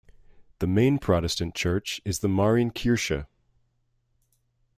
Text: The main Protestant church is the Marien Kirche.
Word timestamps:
The 0.57 0.65
main 0.65 0.97
Protestant 0.97 1.53
church 1.53 2.01
is 2.05 2.21
the 2.21 2.27
Marien 2.27 2.71
Kirche. 2.71 3.27